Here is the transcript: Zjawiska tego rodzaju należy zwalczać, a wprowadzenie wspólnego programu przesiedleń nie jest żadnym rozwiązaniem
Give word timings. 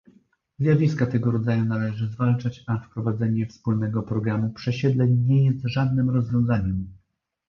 Zjawiska 0.59 1.05
tego 1.05 1.31
rodzaju 1.31 1.65
należy 1.65 2.07
zwalczać, 2.07 2.63
a 2.67 2.77
wprowadzenie 2.79 3.45
wspólnego 3.47 4.03
programu 4.03 4.49
przesiedleń 4.53 5.25
nie 5.27 5.45
jest 5.45 5.65
żadnym 5.67 6.09
rozwiązaniem 6.09 6.87